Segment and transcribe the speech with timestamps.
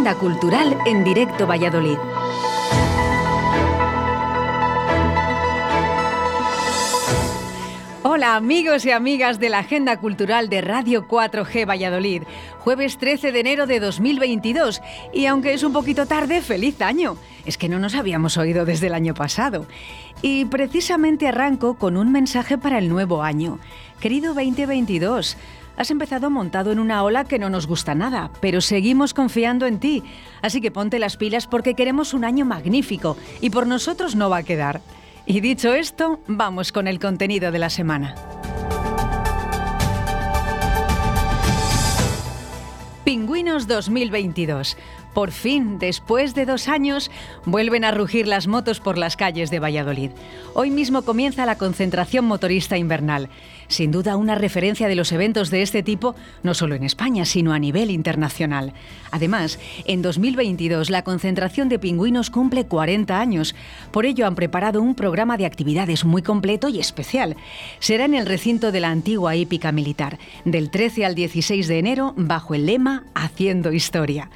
[0.00, 1.98] Agenda Cultural en Directo Valladolid.
[8.02, 12.22] Hola amigos y amigas de la Agenda Cultural de Radio 4G Valladolid.
[12.60, 14.80] Jueves 13 de enero de 2022
[15.12, 17.18] y aunque es un poquito tarde, feliz año.
[17.44, 19.66] Es que no nos habíamos oído desde el año pasado.
[20.22, 23.58] Y precisamente arranco con un mensaje para el nuevo año.
[24.00, 25.36] Querido 2022,
[25.80, 29.80] has empezado montado en una ola que no nos gusta nada, pero seguimos confiando en
[29.80, 30.02] ti.
[30.42, 34.38] Así que ponte las pilas porque queremos un año magnífico y por nosotros no va
[34.38, 34.82] a quedar.
[35.24, 38.14] Y dicho esto, vamos con el contenido de la semana.
[43.04, 44.76] Pingüinos 2022.
[45.14, 47.10] Por fin, después de dos años,
[47.44, 50.10] vuelven a rugir las motos por las calles de Valladolid.
[50.54, 53.28] Hoy mismo comienza la concentración motorista invernal.
[53.66, 57.52] Sin duda una referencia de los eventos de este tipo, no solo en España, sino
[57.52, 58.72] a nivel internacional.
[59.10, 63.54] Además, en 2022 la concentración de pingüinos cumple 40 años.
[63.90, 67.36] Por ello han preparado un programa de actividades muy completo y especial.
[67.80, 72.14] Será en el recinto de la antigua hípica militar, del 13 al 16 de enero,
[72.16, 74.30] bajo el lema Haciendo Historia.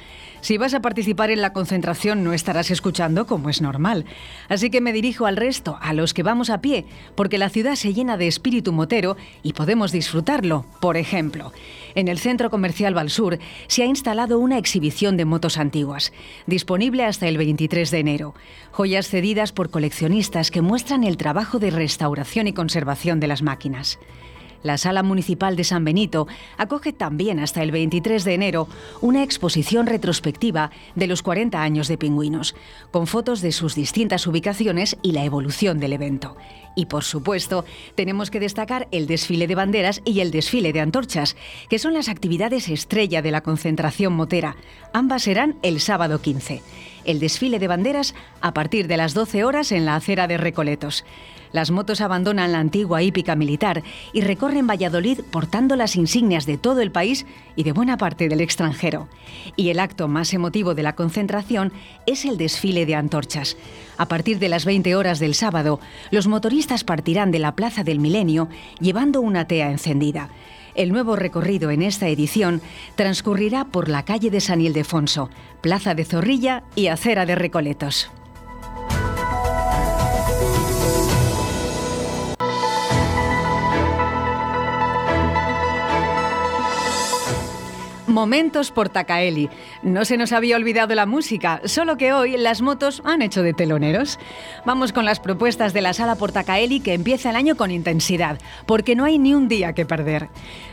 [0.45, 4.05] Si vas a participar en la concentración no estarás escuchando como es normal.
[4.47, 7.73] Así que me dirijo al resto, a los que vamos a pie, porque la ciudad
[7.73, 10.63] se llena de espíritu motero y podemos disfrutarlo.
[10.81, 11.51] Por ejemplo,
[11.95, 16.13] en el Centro Comercial Valsur se ha instalado una exhibición de motos antiguas,
[16.45, 18.35] disponible hasta el 23 de enero.
[18.69, 23.97] Joyas cedidas por coleccionistas que muestran el trabajo de restauración y conservación de las máquinas.
[24.65, 26.27] La Sala Municipal de San Benito
[26.57, 28.67] acoge también hasta el 23 de enero
[28.99, 32.55] una exposición retrospectiva de los 40 años de Pingüinos,
[32.89, 36.35] con fotos de sus distintas ubicaciones y la evolución del evento.
[36.75, 37.63] Y por supuesto,
[37.93, 41.37] tenemos que destacar el desfile de banderas y el desfile de antorchas,
[41.69, 44.55] que son las actividades estrella de la concentración motera.
[44.93, 46.63] Ambas serán el sábado 15.
[47.05, 51.05] El desfile de banderas a partir de las 12 horas en la acera de Recoletos.
[51.51, 53.81] Las motos abandonan la antigua hípica militar
[54.11, 57.25] y recorren Valladolid portando las insignias de todo el país
[57.55, 59.07] y de buena parte del extranjero.
[59.55, 61.71] Y el acto más emotivo de la concentración
[62.05, 63.55] es el desfile de antorchas.
[63.97, 65.79] A partir de las 20 horas del sábado,
[66.11, 68.49] los motoristas partirán de la Plaza del Milenio
[68.81, 70.29] llevando una tea encendida.
[70.75, 72.61] El nuevo recorrido en esta edición
[72.95, 75.29] transcurrirá por la calle de San Ildefonso,
[75.61, 78.11] Plaza de Zorrilla y Acera de Recoletos.
[88.15, 89.49] Momentos por Tacaeli.
[89.83, 93.53] No se nos había olvidado la música, solo que hoy las motos han hecho de
[93.53, 94.19] teloneros.
[94.65, 98.95] Vamos con las propuestas de la sala Portacaeli que empieza el año con intensidad, porque
[98.95, 100.29] no hay ni un día que perder.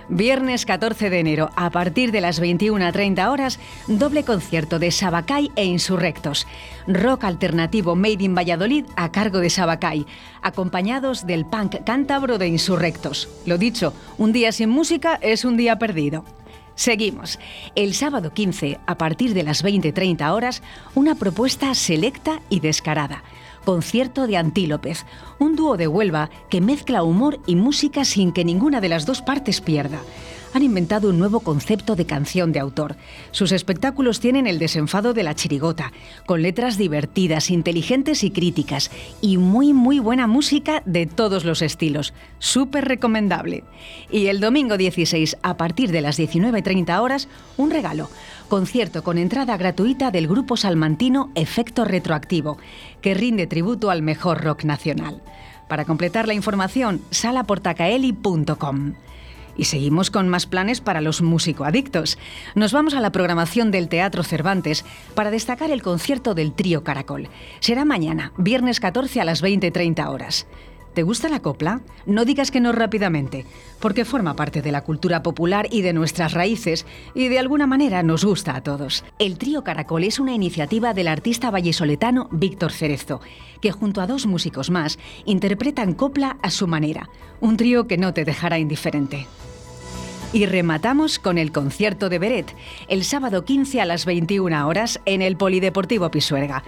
[0.08, 5.64] Viernes 14 de enero, a partir de las 21.30 horas, doble concierto de Sabacay e
[5.64, 6.46] Insurrectos.
[6.86, 10.06] Rock alternativo Made in Valladolid a cargo de Sabacay,
[10.42, 13.28] acompañados del punk cántabro de Insurrectos.
[13.46, 16.24] Lo dicho, un día sin música es un día perdido.
[16.74, 17.38] Seguimos.
[17.74, 20.62] El sábado 15, a partir de las 20.30 horas,
[20.94, 23.22] una propuesta selecta y descarada.
[23.64, 25.04] Concierto de Antílopez,
[25.38, 29.22] un dúo de Huelva que mezcla humor y música sin que ninguna de las dos
[29.22, 30.00] partes pierda
[30.54, 32.96] han inventado un nuevo concepto de canción de autor.
[33.30, 35.92] Sus espectáculos tienen el desenfado de la chirigota,
[36.26, 42.12] con letras divertidas, inteligentes y críticas, y muy muy buena música de todos los estilos.
[42.38, 43.64] Súper recomendable.
[44.10, 48.08] Y el domingo 16, a partir de las 19.30 horas, un regalo.
[48.48, 52.58] Concierto con entrada gratuita del grupo salmantino Efecto Retroactivo,
[53.00, 55.22] que rinde tributo al mejor rock nacional.
[55.68, 58.92] Para completar la información, salaportacaeli.com.
[59.56, 62.18] Y seguimos con más planes para los músico-adictos.
[62.54, 67.28] Nos vamos a la programación del Teatro Cervantes para destacar el concierto del Trío Caracol.
[67.60, 70.46] Será mañana, viernes 14 a las 20.30 horas.
[70.94, 71.80] ¿Te gusta la copla?
[72.04, 73.46] No digas que no rápidamente,
[73.80, 76.84] porque forma parte de la cultura popular y de nuestras raíces
[77.14, 79.02] y de alguna manera nos gusta a todos.
[79.18, 83.22] El Trío Caracol es una iniciativa del artista vallesoletano Víctor Cerezo,
[83.62, 87.08] que junto a dos músicos más interpretan copla a su manera,
[87.40, 89.26] un trío que no te dejará indiferente.
[90.32, 92.56] Y rematamos con el concierto de Beret,
[92.88, 96.64] el sábado 15 a las 21 horas en el Polideportivo Pisuerga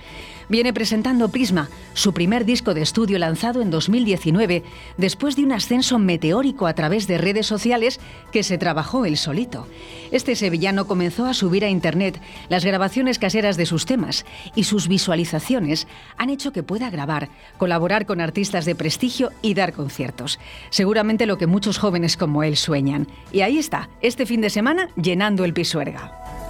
[0.49, 4.63] viene presentando Prisma, su primer disco de estudio lanzado en 2019,
[4.97, 8.01] después de un ascenso meteórico a través de redes sociales
[8.33, 9.67] que se trabajó él solito.
[10.11, 14.25] Este sevillano comenzó a subir a Internet las grabaciones caseras de sus temas
[14.55, 15.87] y sus visualizaciones
[16.17, 20.39] han hecho que pueda grabar, colaborar con artistas de prestigio y dar conciertos.
[20.71, 23.09] Seguramente lo que muchos jóvenes como él sueñan.
[23.33, 26.44] Y ahí está, este fin de semana llenando el Pisuerga.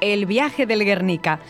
[0.00, 1.40] El viaje del Guernica.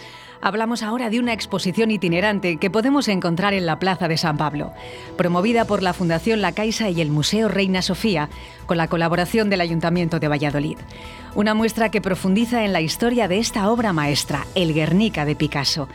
[0.40, 4.72] Hablamos ahora de una exposición itinerante que podemos encontrar en la Plaza de San Pablo,
[5.16, 8.28] promovida por la Fundación La Caixa y el Museo Reina Sofía,
[8.66, 10.78] con la colaboración del Ayuntamiento de Valladolid.
[11.37, 15.88] Una muestra que profundiza en la historia de esta obra maestra, El Guernica de Picasso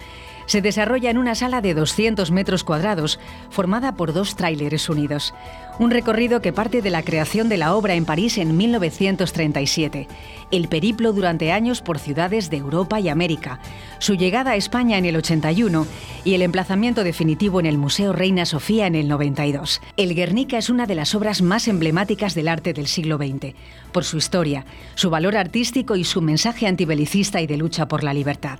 [0.47, 3.19] se desarrolla en una sala de 200 metros cuadrados,
[3.51, 5.35] formada por dos tráileres unidos.
[5.79, 10.07] Un recorrido que parte de la creación de la obra en París en 1937,
[10.49, 13.59] el periplo durante años por ciudades de Europa y América,
[13.99, 15.85] su llegada a España en el 81
[16.25, 19.81] y el emplazamiento definitivo en el Museo Reina Sofía en el 92.
[19.97, 23.53] El Guernica es una de las obras más emblemáticas del arte del siglo XX,
[23.91, 24.65] por su historia,
[24.95, 28.59] su valor artístico y su mensaje antibelicista y de lucha por la libertad.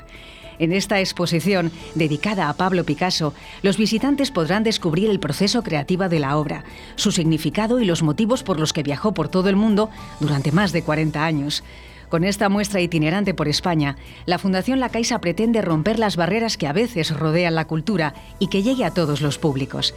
[0.59, 6.19] En esta exposición, dedicada a Pablo Picasso, los visitantes podrán descubrir el proceso creativo de
[6.19, 6.63] la obra,
[6.95, 9.89] su significado y los motivos por los que viajó por todo el mundo
[10.19, 11.63] durante más de 40 años.
[12.09, 16.67] Con esta muestra itinerante por España, la Fundación La Caixa pretende romper las barreras que
[16.67, 19.93] a veces rodean la cultura y que llegue a todos los públicos.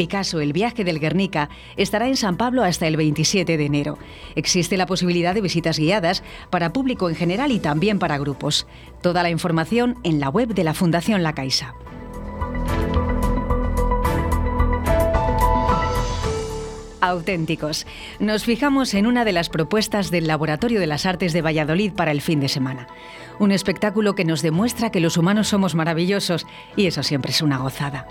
[0.00, 3.98] Picasso, El viaje del Guernica, estará en San Pablo hasta el 27 de enero.
[4.34, 8.66] Existe la posibilidad de visitas guiadas para público en general y también para grupos.
[9.02, 11.74] Toda la información en la web de la Fundación La Caixa.
[17.02, 17.86] auténticos.
[18.18, 22.10] Nos fijamos en una de las propuestas del Laboratorio de las Artes de Valladolid para
[22.12, 22.88] el fin de semana.
[23.40, 26.46] Un espectáculo que nos demuestra que los humanos somos maravillosos
[26.76, 28.06] y eso siempre es una gozada.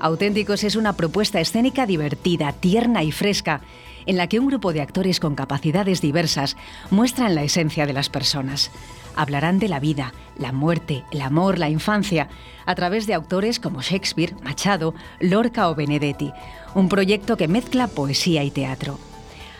[0.00, 3.60] Auténticos es una propuesta escénica divertida, tierna y fresca
[4.06, 6.56] en la que un grupo de actores con capacidades diversas
[6.90, 8.72] muestran la esencia de las personas.
[9.14, 12.28] Hablarán de la vida, la muerte, el amor, la infancia,
[12.66, 16.32] a través de autores como Shakespeare, Machado, Lorca o Benedetti,
[16.74, 18.98] un proyecto que mezcla poesía y teatro.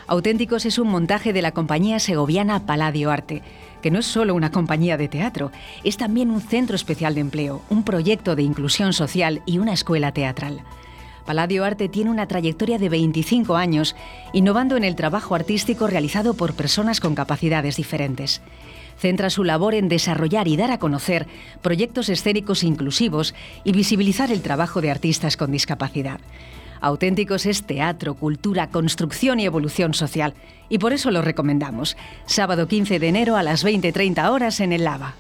[0.08, 3.42] Auténticos es un montaje de la compañía segoviana Paladio Arte,
[3.82, 5.52] que no es solo una compañía de teatro,
[5.84, 10.12] es también un centro especial de empleo, un proyecto de inclusión social y una escuela
[10.12, 10.62] teatral.
[11.26, 13.94] Paladio Arte tiene una trayectoria de 25 años,
[14.32, 18.40] innovando en el trabajo artístico realizado por personas con capacidades diferentes.
[18.98, 21.26] Centra su labor en desarrollar y dar a conocer
[21.60, 23.34] proyectos escénicos inclusivos
[23.64, 26.20] y visibilizar el trabajo de artistas con discapacidad.
[26.82, 30.34] Auténticos es teatro, cultura, construcción y evolución social.
[30.68, 31.96] Y por eso lo recomendamos.
[32.26, 35.14] Sábado 15 de enero a las 20.30 horas en el Lava.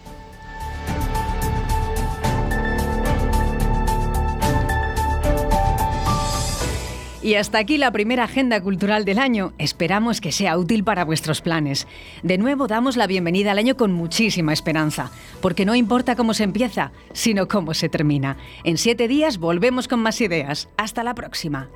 [7.22, 9.52] Y hasta aquí la primera agenda cultural del año.
[9.58, 11.86] Esperamos que sea útil para vuestros planes.
[12.24, 16.42] De nuevo damos la bienvenida al año con muchísima esperanza, porque no importa cómo se
[16.42, 18.38] empieza, sino cómo se termina.
[18.64, 20.68] En siete días volvemos con más ideas.
[20.76, 21.68] Hasta la próxima.